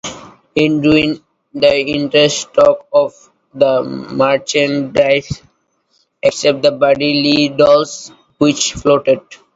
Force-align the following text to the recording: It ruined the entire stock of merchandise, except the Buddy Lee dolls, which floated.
It 0.55 0.71
ruined 0.83 1.21
the 1.53 1.77
entire 1.79 2.27
stock 2.29 2.87
of 2.91 3.13
merchandise, 3.55 5.43
except 6.23 6.63
the 6.63 6.71
Buddy 6.71 7.21
Lee 7.21 7.49
dolls, 7.49 8.11
which 8.39 8.73
floated. 8.73 9.21